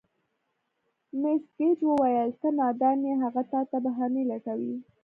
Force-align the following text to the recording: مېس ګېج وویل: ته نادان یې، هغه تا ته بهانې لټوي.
مېس 1.21 1.43
ګېج 1.57 1.79
وویل: 1.85 2.29
ته 2.39 2.47
نادان 2.59 2.99
یې، 3.07 3.13
هغه 3.23 3.41
تا 3.51 3.61
ته 3.69 3.77
بهانې 3.85 4.23
لټوي. 4.31 4.75